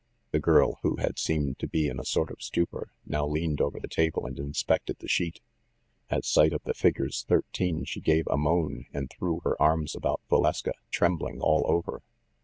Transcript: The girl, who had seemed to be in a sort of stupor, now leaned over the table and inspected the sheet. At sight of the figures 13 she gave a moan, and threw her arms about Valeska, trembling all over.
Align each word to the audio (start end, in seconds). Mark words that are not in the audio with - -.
The 0.31 0.39
girl, 0.39 0.79
who 0.81 0.95
had 0.95 1.19
seemed 1.19 1.59
to 1.59 1.67
be 1.67 1.87
in 1.87 1.99
a 1.99 2.03
sort 2.03 2.31
of 2.31 2.41
stupor, 2.41 2.89
now 3.05 3.23
leaned 3.27 3.61
over 3.61 3.79
the 3.79 3.87
table 3.87 4.25
and 4.25 4.39
inspected 4.39 4.97
the 4.97 5.07
sheet. 5.07 5.41
At 6.09 6.25
sight 6.25 6.53
of 6.53 6.63
the 6.63 6.73
figures 6.73 7.23
13 7.29 7.85
she 7.85 8.01
gave 8.01 8.25
a 8.27 8.35
moan, 8.35 8.87
and 8.93 9.11
threw 9.11 9.41
her 9.43 9.61
arms 9.61 9.93
about 9.93 10.21
Valeska, 10.27 10.73
trembling 10.89 11.39
all 11.39 11.63
over. 11.67 12.01